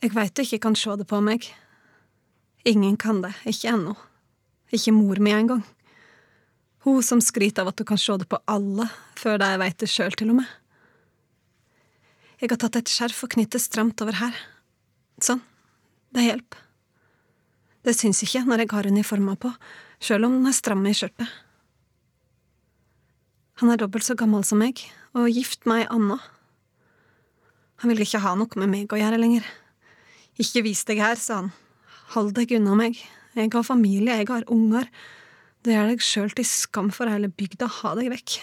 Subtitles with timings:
[0.00, 1.44] Jeg veit du ikke kan se det på meg.
[2.64, 3.92] Ingen kan det, ikke ennå.
[4.72, 5.60] Ikke mor mi engang.
[6.86, 8.86] Hun som skryter av at du kan se det på alle,
[9.20, 10.48] før de veit det sjøl, til og med.
[12.40, 14.36] Jeg har tatt et skjerf og knyttet stramt over her.
[15.20, 15.42] Sånn.
[16.10, 16.64] Det hjelper.
[17.84, 19.52] Det syns ikke når jeg har uniforma på,
[20.00, 21.28] sjøl om den er stram i skjørtet.
[23.60, 24.80] Han er dobbelt så gammel som meg,
[25.12, 26.16] og gift med ei anna.
[27.84, 29.44] Han vil ikke ha noe med meg å gjøre lenger.
[30.40, 31.50] Ikke vis deg her, sa han.
[32.14, 32.98] Hold deg unna meg.
[33.36, 34.88] Jeg har familie, jeg har unger.
[35.60, 38.38] Det gjør deg sjøl til skam for hele bygda, ha deg vekk.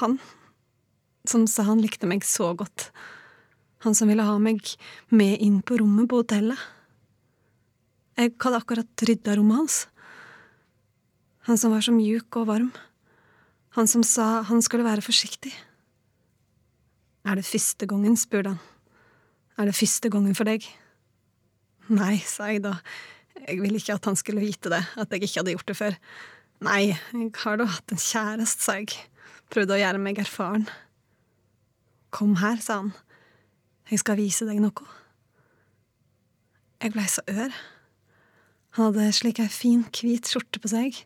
[0.00, 0.16] Han
[1.28, 2.90] som sa han likte meg så godt.
[3.84, 4.62] Han som ville ha meg
[5.12, 6.60] med inn på rommet på hotellet.
[8.14, 9.78] Jeg hadde akkurat rydda rommet hans.
[11.48, 12.70] Han som var så mjuk og varm.
[13.76, 15.52] Han som sa han skulle være forsiktig.
[17.24, 18.73] Er det første gangen, spurte han.
[19.54, 20.64] Er det første gangen for deg?
[21.94, 22.78] Nei, sa jeg da.
[23.44, 25.98] Jeg ville ikke at han skulle vite det, at jeg ikke hadde gjort det før.
[26.64, 26.80] Nei,
[27.12, 28.94] jeg har da hatt en kjæreste, sa jeg.
[29.52, 30.66] Prøvde å gjøre meg erfaren.
[32.14, 32.94] Kom her, sa han.
[33.90, 34.86] Jeg skal vise deg noe.
[36.82, 37.52] Jeg blei så ør.
[38.74, 40.98] Han hadde slik ei fin, hvit skjorte på seg,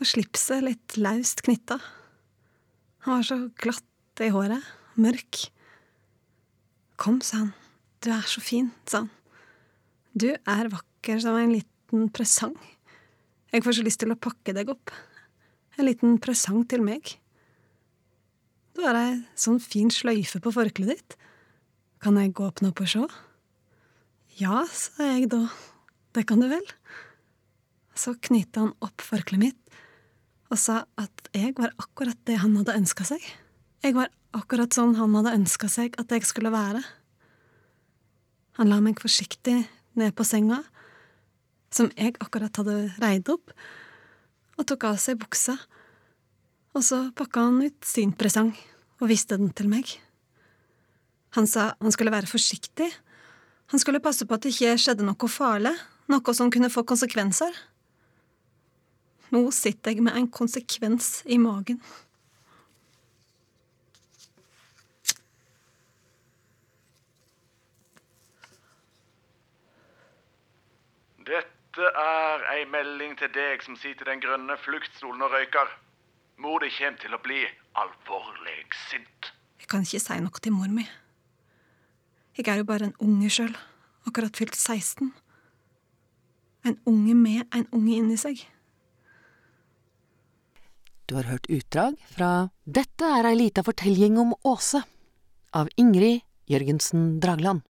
[0.00, 1.78] og slipset litt laust knytta.
[3.06, 4.64] Han var så glatt i håret,
[4.98, 5.44] mørk.
[6.98, 7.52] Kom, sa han,
[8.04, 9.10] du er så fin, sa han.
[10.18, 12.56] Du er vakker som en liten presang.
[13.52, 14.92] Jeg får så lyst til å pakke deg opp.
[15.78, 17.16] En liten presang til meg.
[18.74, 21.16] Du har ei sånn fin sløyfe på forkleet ditt.
[22.02, 23.04] Kan jeg gå opp nå på og sjå?
[24.38, 25.48] Ja, sa jeg da,
[26.14, 26.66] det kan du vel.
[27.98, 29.80] Så knytte han opp forkleet mitt
[30.48, 33.24] og sa at jeg var akkurat det han hadde ønska seg.
[33.84, 36.80] Jeg var akkurat sånn han hadde ønska seg at jeg skulle være.
[38.58, 39.60] Han la meg forsiktig
[39.98, 40.64] ned på senga,
[41.70, 43.52] som jeg akkurat hadde reid opp,
[44.58, 45.54] og tok av seg buksa,
[46.74, 48.50] og så pakka han ut sin presang
[48.98, 49.92] og viste den til meg.
[51.38, 52.88] Han sa han skulle være forsiktig,
[53.68, 55.74] han skulle passe på at det ikke skjedde noe farlig,
[56.08, 57.52] noe som kunne få konsekvenser.
[59.34, 61.82] Nå sitter jeg med en konsekvens i magen.
[71.28, 75.68] Dette er ei melding til deg som sitter i den grønne fluktstolen og røyker.
[76.40, 77.42] Mor di kommer til å bli
[77.76, 79.28] alvorlig sint.
[79.60, 80.86] Jeg kan ikke si noe til mor mi.
[82.38, 83.52] Jeg er jo bare en unge sjøl,
[84.08, 85.10] akkurat fylt 16.
[86.64, 88.40] En unge med en unge inni seg.
[91.08, 94.80] Du har hørt utdrag fra Dette er ei lita fortelling om Åse
[95.52, 97.66] av Ingrid Jørgensen Dragland.